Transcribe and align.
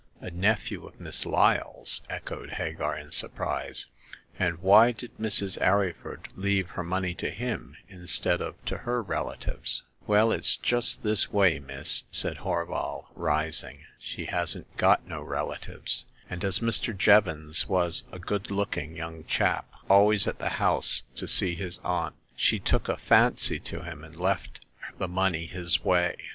A 0.19 0.31
nephew 0.31 0.87
of 0.87 0.99
Miss 0.99 1.27
Lyle's!" 1.27 2.01
echoed 2.09 2.53
Hagar, 2.53 2.97
in 2.97 3.11
surprise. 3.11 3.85
And 4.39 4.57
why 4.57 4.93
did 4.93 5.15
Mrs. 5.19 5.61
Arryford 5.61 6.25
leave 6.35 6.69
her 6.71 6.81
money 6.83 7.13
to 7.13 7.29
him 7.29 7.77
instead 7.87 8.41
of 8.41 8.55
to 8.65 8.77
her 8.79 9.03
relatives?" 9.03 9.83
Well, 10.07 10.31
it's 10.31 10.57
just 10.57 11.03
this 11.03 11.31
way, 11.31 11.59
miss," 11.59 12.05
said 12.09 12.37
Horval, 12.37 13.09
rising. 13.13 13.83
She 13.99 14.25
hadn't 14.25 14.75
got 14.75 15.07
no 15.07 15.21
relatives; 15.21 16.05
and 16.27 16.43
as 16.43 16.61
Mr. 16.61 16.97
Jevons 16.97 17.69
was 17.69 18.05
a 18.11 18.17
good 18.17 18.49
looking 18.49 18.95
young 18.95 19.23
chap, 19.25 19.69
always 19.87 20.25
at 20.25 20.39
the 20.39 20.49
house 20.57 21.03
to 21.15 21.27
see 21.27 21.53
his 21.53 21.77
aunt, 21.83 22.15
she 22.35 22.57
took 22.57 22.89
a 22.89 22.97
fancy 22.97 23.59
to 23.59 23.83
him 23.83 24.03
and 24.03 24.15
left 24.15 24.65
the 24.97 25.07
money 25.07 25.45
his 25.45 25.85
way." 25.85 26.15